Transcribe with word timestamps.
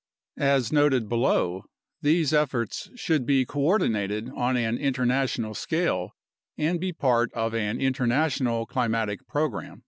As 0.39 0.71
noted 0.73 1.07
below, 1.07 1.65
these 2.01 2.33
efforts 2.33 2.89
should 2.95 3.23
be 3.23 3.45
coordinated 3.45 4.31
on 4.35 4.57
an 4.57 4.79
international 4.79 5.53
scale 5.53 6.13
and 6.57 6.79
be 6.79 6.89
a 6.89 6.93
part 6.95 7.31
of 7.33 7.53
an 7.53 7.79
international 7.79 8.65
climatic 8.65 9.27
program. 9.27 9.79